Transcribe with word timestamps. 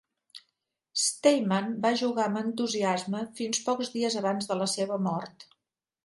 Stayman 0.99 1.67
va 1.83 1.91
jugar 1.99 2.25
amb 2.29 2.39
entusiasme 2.41 3.21
fins 3.41 3.59
pocs 3.67 3.91
dies 3.97 4.17
abans 4.23 4.49
de 4.53 4.57
la 4.63 4.69
seva 4.73 4.97
mort. 5.09 5.47